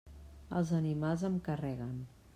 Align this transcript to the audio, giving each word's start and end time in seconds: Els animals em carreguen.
Els 0.59 0.71
animals 0.79 1.27
em 1.31 1.39
carreguen. 1.51 1.97